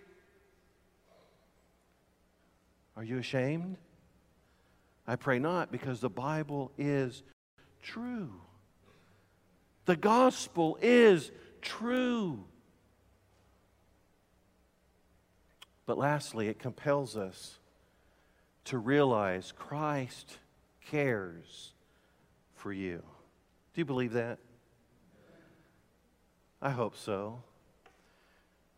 [2.95, 3.79] Are you ashamed?
[5.07, 7.23] I pray not, because the Bible is
[7.83, 8.33] true.
[9.85, 11.31] The gospel is
[11.63, 12.45] true.
[15.87, 17.59] But lastly, it compels us
[18.65, 20.39] to realize Christ
[20.91, 21.73] cares
[22.55, 22.97] for you.
[23.75, 24.39] Do you believe that?
[26.61, 27.43] I hope so.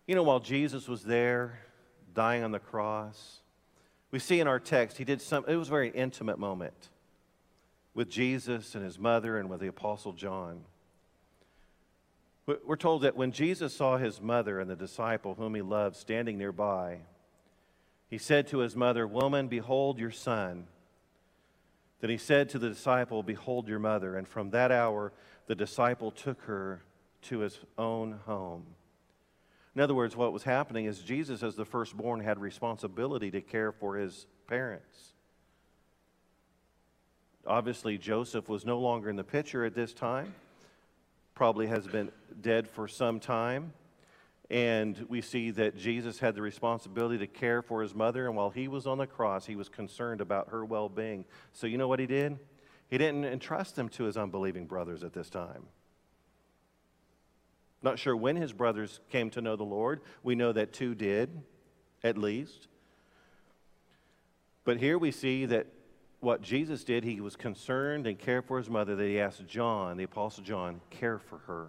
[0.07, 1.61] You know, while Jesus was there
[2.15, 3.41] dying on the cross,
[4.11, 6.89] we see in our text, he did some, it was a very intimate moment
[7.95, 10.61] with Jesus and his mother and with the Apostle John.
[12.47, 16.39] We're told that when Jesus saw his mother and the disciple whom he loved standing
[16.39, 17.01] nearby,
[18.09, 20.67] he said to his mother, Woman, behold your son.
[22.01, 24.17] Then he said to the disciple, Behold your mother.
[24.17, 25.13] And from that hour,
[25.47, 26.83] the disciple took her
[27.23, 28.65] to his own home.
[29.79, 33.71] In other words, what was happening is Jesus, as the firstborn, had responsibility to care
[33.71, 35.13] for his parents.
[37.47, 40.35] Obviously, Joseph was no longer in the picture at this time,
[41.37, 42.11] probably has been
[42.41, 43.73] dead for some time.
[44.51, 48.51] And we see that Jesus had the responsibility to care for his mother, and while
[48.51, 51.25] he was on the cross, he was concerned about her well being.
[51.53, 52.37] So, you know what he did?
[52.91, 55.69] He didn't entrust them to his unbelieving brothers at this time.
[57.83, 60.01] Not sure when his brothers came to know the Lord.
[60.23, 61.43] We know that two did,
[62.03, 62.69] at least.
[64.65, 65.67] But here we see that
[66.21, 69.97] what Jesus did, he was concerned and cared for his mother, that he asked John,
[69.97, 71.69] the Apostle John, care for her.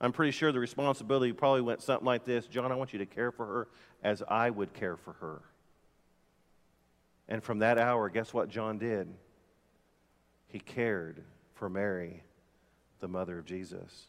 [0.00, 3.06] I'm pretty sure the responsibility probably went something like this John, I want you to
[3.06, 3.68] care for her
[4.02, 5.40] as I would care for her.
[7.28, 9.08] And from that hour, guess what John did?
[10.48, 11.22] He cared
[11.54, 12.22] for Mary,
[13.02, 14.06] the mother of Jesus.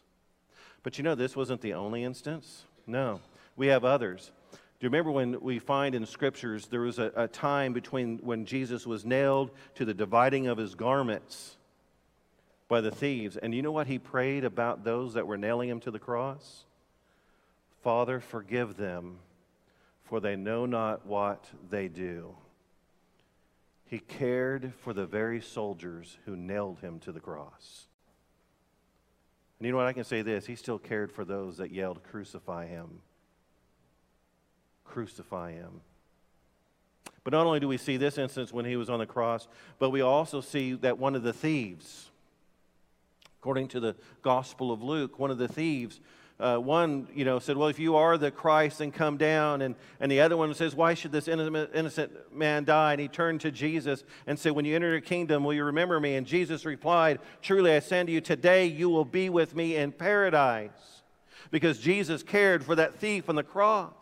[0.82, 2.64] But you know, this wasn't the only instance.
[2.86, 3.20] No,
[3.56, 4.30] we have others.
[4.52, 8.46] Do you remember when we find in scriptures there was a, a time between when
[8.46, 11.56] Jesus was nailed to the dividing of his garments
[12.68, 13.36] by the thieves?
[13.36, 16.64] And you know what he prayed about those that were nailing him to the cross?
[17.82, 19.18] Father, forgive them,
[20.04, 22.34] for they know not what they do.
[23.86, 27.86] He cared for the very soldiers who nailed him to the cross.
[29.58, 29.86] And you know what?
[29.86, 33.00] I can say this He still cared for those that yelled, Crucify him.
[34.84, 35.80] Crucify him.
[37.22, 39.48] But not only do we see this instance when he was on the cross,
[39.78, 42.10] but we also see that one of the thieves,
[43.40, 46.00] according to the Gospel of Luke, one of the thieves
[46.44, 49.62] uh, one, you know, said, Well, if you are the Christ, then come down.
[49.62, 52.92] And, and the other one says, Why should this innocent man die?
[52.92, 55.98] And he turned to Jesus and said, When you enter the kingdom, will you remember
[55.98, 56.16] me?
[56.16, 59.90] And Jesus replied, Truly I say to you, today you will be with me in
[59.90, 61.02] paradise.
[61.50, 63.92] Because Jesus cared for that thief on the cross.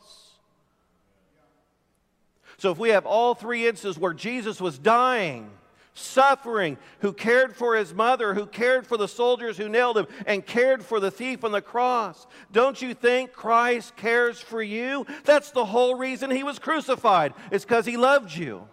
[2.59, 5.51] So if we have all three instances where Jesus was dying,
[5.95, 10.47] suffering, who cared for his mother, who cared for the soldiers who nailed him, and
[10.47, 12.27] cared for the thief on the cross.
[12.51, 15.07] Don't you think Christ cares for you?
[15.25, 18.69] That's the whole reason he was crucified, it's because he loved you.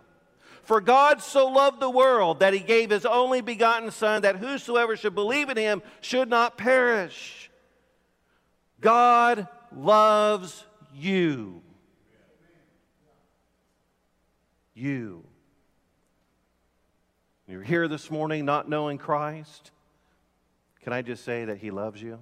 [0.63, 4.95] For God so loved the world that he gave his only begotten Son, that whosoever
[4.95, 7.49] should believe in him should not perish.
[8.79, 10.63] God loves
[10.93, 11.63] you.
[14.75, 15.25] You.
[17.49, 19.71] You're here this morning not knowing Christ.
[20.83, 22.19] Can I just say that He loves you?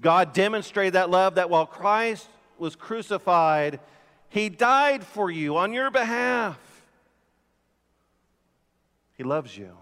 [0.00, 2.28] God demonstrated that love that while Christ
[2.58, 3.78] was crucified,
[4.28, 6.58] He died for you on your behalf.
[9.16, 9.76] He loves you.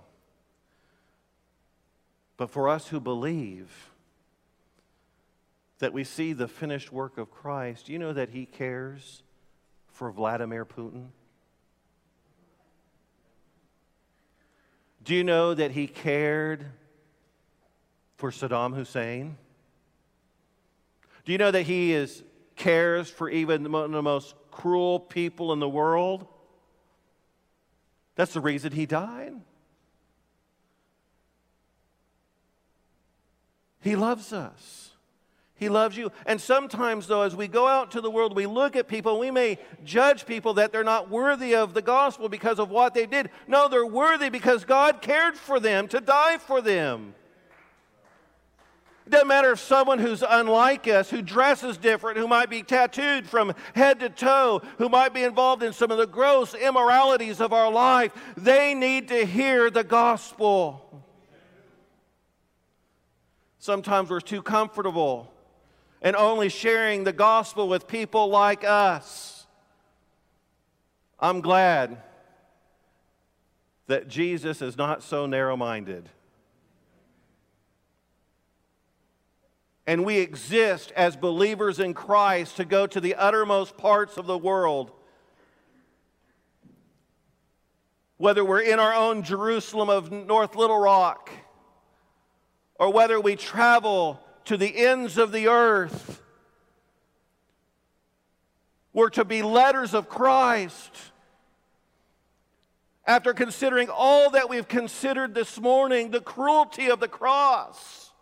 [2.37, 3.91] But for us who believe
[5.79, 9.23] that we see the finished work of Christ, you know that He cares
[9.89, 11.07] for Vladimir Putin?
[15.11, 16.67] Do you know that he cared
[18.15, 19.37] for Saddam Hussein?
[21.25, 22.23] Do you know that he is,
[22.55, 23.69] cares for even the
[24.03, 26.29] most cruel people in the world?
[28.15, 29.35] That's the reason he died.
[33.81, 34.90] He loves us.
[35.61, 36.11] He loves you.
[36.25, 39.31] And sometimes, though, as we go out to the world, we look at people, we
[39.31, 43.29] may judge people that they're not worthy of the gospel because of what they did.
[43.47, 47.15] No, they're worthy because God cared for them to die for them.
[49.05, 53.27] It doesn't matter if someone who's unlike us, who dresses different, who might be tattooed
[53.27, 57.53] from head to toe, who might be involved in some of the gross immoralities of
[57.53, 61.05] our life, they need to hear the gospel.
[63.59, 65.31] Sometimes we're too comfortable
[66.03, 69.47] and only sharing the gospel with people like us.
[71.19, 72.03] I'm glad
[73.87, 76.09] that Jesus is not so narrow minded.
[79.87, 84.39] And we exist as believers in Christ to go to the uttermost parts of the
[84.39, 84.93] world.
[88.17, 91.31] Whether we're in our own Jerusalem of North Little Rock,
[92.77, 96.23] or whether we travel to the ends of the earth
[98.93, 100.91] were to be letters of Christ.
[103.07, 108.13] After considering all that we've considered this morning, the cruelty of the cross,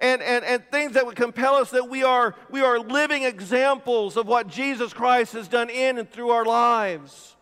[0.00, 4.16] and, and, and things that would compel us that we are, we are living examples
[4.16, 7.36] of what Jesus Christ has done in and through our lives,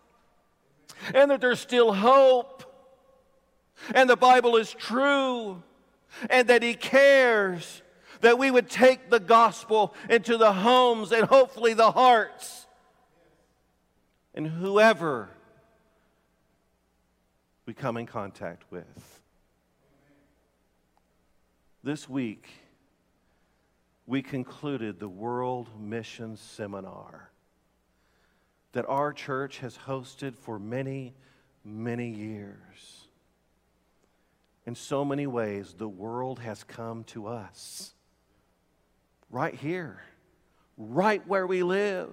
[1.15, 2.65] and that there's still hope,
[3.95, 5.63] and the Bible is true
[6.29, 7.83] and that He cares
[8.21, 12.67] that we would take the gospel into the homes and hopefully the hearts.
[14.35, 15.31] And whoever
[17.67, 19.21] we come in contact with.
[21.83, 22.49] This week,
[24.07, 27.31] we concluded the World Mission Seminar
[28.73, 31.15] that our church has hosted for many,
[31.65, 33.07] many years.
[34.71, 37.93] In so many ways, the world has come to us.
[39.29, 40.01] Right here,
[40.79, 42.13] right where we live.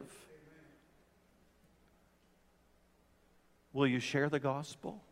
[3.74, 5.04] Will you share the gospel?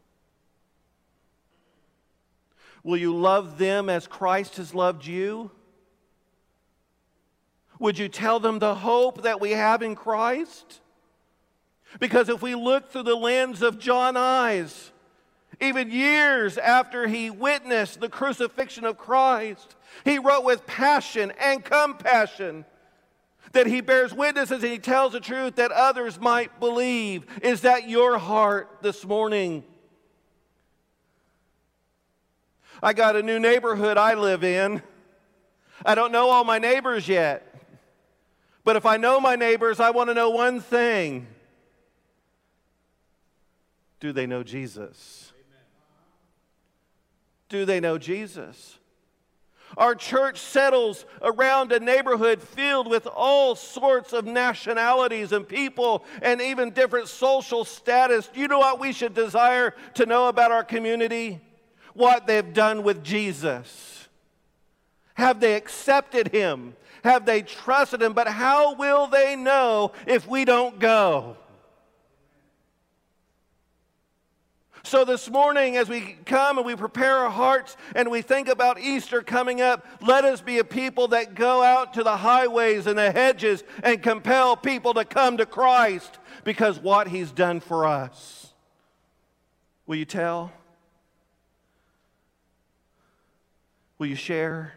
[2.84, 5.52] Will you love them as Christ has loved you?
[7.78, 10.82] Would you tell them the hope that we have in Christ?
[12.00, 14.91] Because if we look through the lens of John eyes,
[15.60, 22.66] even years after he witnessed the crucifixion of Christ, he wrote with passion and compassion
[23.53, 27.26] that he bears witnesses and he tells the truth that others might believe.
[27.41, 29.64] Is that your heart this morning?
[32.84, 34.82] I got a new neighborhood I live in.
[35.86, 37.51] I don't know all my neighbors yet.
[38.64, 41.28] But if I know my neighbors, I want to know one thing
[43.99, 45.24] Do they know Jesus?
[47.56, 48.80] Do they know Jesus?
[49.78, 56.41] Our church settles around a neighborhood filled with all sorts of nationalities and people and
[56.41, 58.30] even different social status.
[58.36, 61.39] You know what we should desire to know about our community?
[61.93, 64.10] What they've done with Jesus.
[65.14, 66.76] Have they accepted him?
[67.06, 68.12] Have they trusted him?
[68.12, 71.38] But how will they know if we don't go?
[74.86, 78.79] So, this morning, as we come and we prepare our hearts and we think about
[78.79, 82.95] Easter coming up, let us be a people that go out to the highways and
[82.95, 88.53] the hedges and compel people to come to Christ because what He's done for us.
[89.88, 90.51] Will you tell?
[93.97, 94.75] Will you share?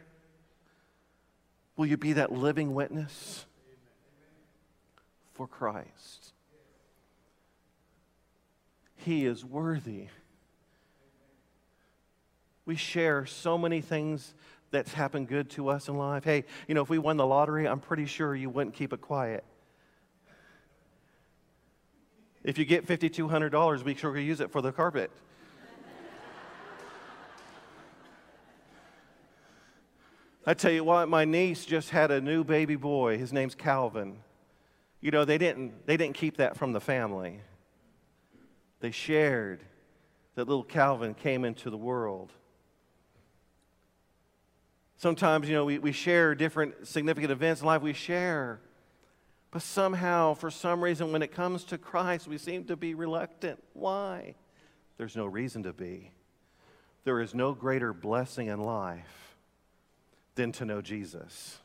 [1.77, 3.45] Will you be that living witness
[5.35, 5.87] for Christ?
[8.99, 10.09] He is worthy.
[12.67, 14.35] We share so many things
[14.71, 16.25] that's happened good to us in life.
[16.25, 19.01] Hey, you know, if we won the lottery, I'm pretty sure you wouldn't keep it
[19.01, 19.45] quiet.
[22.45, 25.11] If you get $5,200, be sure to use it for the carpet.
[30.47, 33.19] I tell you what, my niece just had a new baby boy.
[33.19, 34.19] His name's Calvin.
[35.01, 37.41] You know, they didn't, they didn't keep that from the family.
[38.81, 39.63] They shared
[40.35, 42.33] that little Calvin came into the world.
[44.97, 48.61] Sometimes, you know, we, we share different significant events in life, we share.
[49.51, 53.63] But somehow, for some reason, when it comes to Christ, we seem to be reluctant.
[53.73, 54.35] Why?
[54.97, 56.13] There's no reason to be.
[57.05, 59.37] There is no greater blessing in life
[60.35, 61.59] than to know Jesus.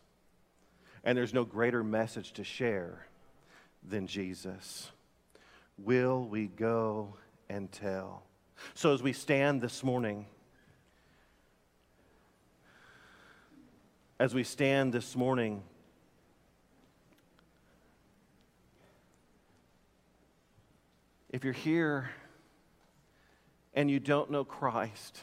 [1.04, 3.06] And there's no greater message to share
[3.84, 4.90] than Jesus
[5.78, 7.16] will we go
[7.50, 8.24] and tell?
[8.74, 10.26] So, as we stand this morning,
[14.20, 15.64] as we stand this morning,
[21.30, 22.10] if you're here
[23.74, 25.20] and you don't know Christ,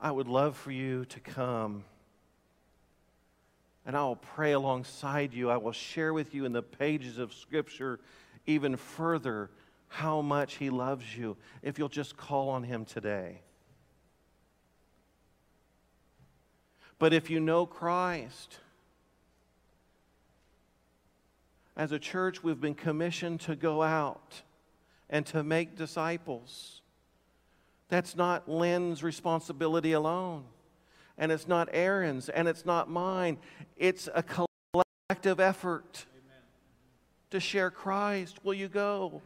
[0.00, 1.84] I would love for you to come
[3.86, 5.48] and I will pray alongside you.
[5.48, 8.00] I will share with you in the pages of Scripture
[8.44, 9.50] even further
[9.88, 13.40] how much He loves you if you'll just call on Him today.
[16.98, 18.58] But if you know Christ,
[21.76, 24.42] as a church, we've been commissioned to go out
[25.08, 26.80] and to make disciples.
[27.88, 30.44] That's not Lynn's responsibility alone
[31.18, 33.38] and it's not Aaron's, and it's not mine.
[33.76, 36.42] It's a collective effort Amen.
[37.30, 38.38] to share Christ.
[38.44, 39.22] Will you go?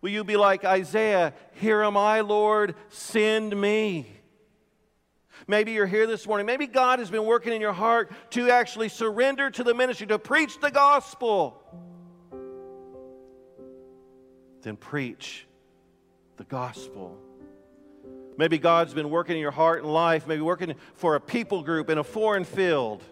[0.00, 1.32] Will you be like Isaiah?
[1.54, 4.06] Here am I, Lord, send me.
[5.46, 6.46] Maybe you're here this morning.
[6.46, 10.18] Maybe God has been working in your heart to actually surrender to the ministry, to
[10.18, 11.60] preach the gospel.
[14.62, 15.46] Then preach
[16.36, 17.18] the gospel.
[18.36, 21.88] Maybe God's been working in your heart and life, maybe working for a people group
[21.88, 23.02] in a foreign field.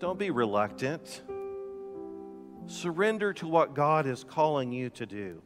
[0.00, 1.22] Don't be reluctant.
[2.66, 5.42] Surrender to what God is calling you to do.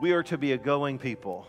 [0.00, 1.46] We are to be a going people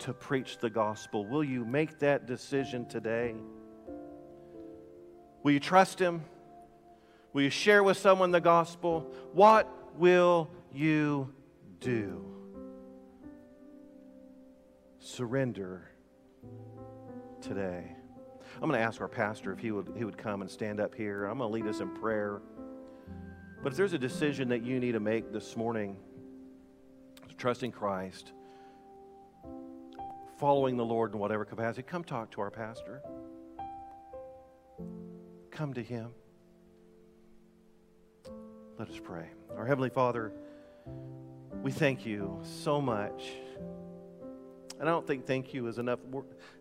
[0.00, 1.24] to preach the gospel.
[1.24, 3.36] Will you make that decision today?
[5.44, 6.24] Will you trust Him?
[7.32, 9.12] Will you share with someone the gospel?
[9.32, 11.32] What will you
[11.80, 12.24] do?
[14.98, 15.90] Surrender
[17.40, 17.96] today.
[18.56, 20.94] I'm going to ask our pastor if he would, he would come and stand up
[20.94, 21.24] here.
[21.24, 22.40] I'm going to lead us in prayer.
[23.62, 25.96] But if there's a decision that you need to make this morning,
[27.36, 28.32] trusting Christ,
[30.38, 33.02] following the Lord in whatever capacity, come talk to our pastor.
[35.50, 36.10] Come to him.
[38.78, 39.26] Let us pray.
[39.56, 40.32] Our Heavenly Father,
[41.62, 43.30] we thank you so much.
[44.80, 46.00] And I don't think thank you is enough,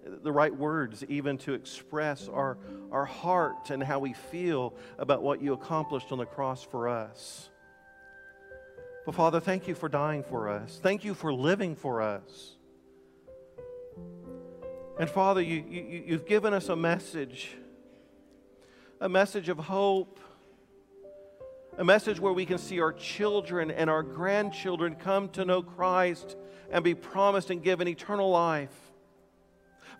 [0.06, 2.60] the right words even to express our,
[2.92, 7.50] our heart and how we feel about what you accomplished on the cross for us.
[9.08, 10.80] But Father, thank you for dying for us.
[10.84, 12.58] Thank you for living for us.
[15.00, 17.56] And Father, you, you, you've given us a message,
[19.00, 20.20] a message of hope,
[21.78, 26.36] a message where we can see our children and our grandchildren come to know Christ
[26.70, 28.76] and be promised and given eternal life.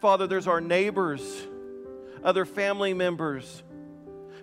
[0.02, 1.48] Father, there's our neighbors,
[2.24, 3.64] other family members,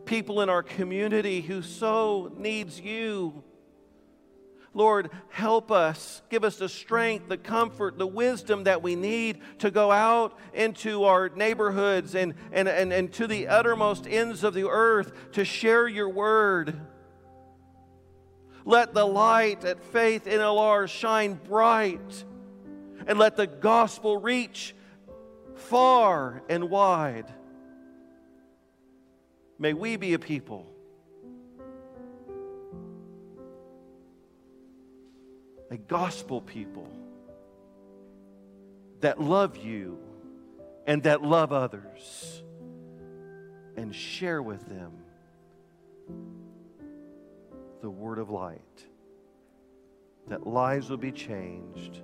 [0.04, 3.42] people in our community who so needs you.
[4.72, 6.22] Lord, help us.
[6.30, 11.04] Give us the strength, the comfort, the wisdom that we need to go out into
[11.04, 15.88] our neighborhoods and, and, and, and to the uttermost ends of the earth to share
[15.88, 16.80] your word.
[18.68, 22.24] Let the light at Faith NLR shine bright
[23.06, 24.74] and let the gospel reach
[25.54, 27.32] far and wide.
[29.58, 30.66] May we be a people
[35.70, 36.90] a gospel people
[39.00, 39.98] that love you
[40.86, 42.42] and that love others
[43.76, 44.92] and share with them
[47.80, 48.86] the word of light,
[50.28, 52.02] that lives will be changed,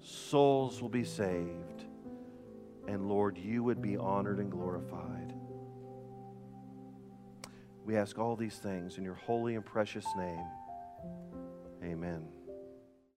[0.00, 1.84] souls will be saved,
[2.88, 5.32] and Lord, you would be honored and glorified.
[7.84, 10.46] We ask all these things in your holy and precious name.
[11.82, 12.22] Amen.